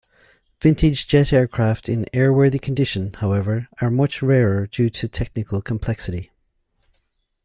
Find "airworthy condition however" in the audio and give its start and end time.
2.11-3.67